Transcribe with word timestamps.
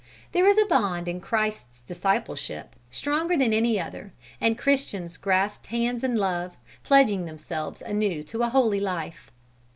There 0.31 0.47
is 0.47 0.57
a 0.57 0.65
bond 0.65 1.07
in 1.07 1.21
Christ's 1.21 1.79
discipleship, 1.81 2.75
stronger 2.89 3.37
than 3.37 3.53
any 3.53 3.79
other, 3.79 4.13
and 4.41 4.57
Christians 4.57 5.15
grasped 5.15 5.67
hands 5.67 6.03
in 6.03 6.15
love, 6.15 6.57
pledging 6.83 7.25
themselves 7.25 7.83
anew 7.83 8.23
to 8.23 8.41
a 8.41 8.49
holy 8.49 8.79
life. 8.79 9.31